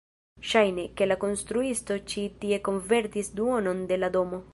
[0.51, 4.41] Ŝajne, ke la konstruisto ĉi tie konvertis duonon de la domo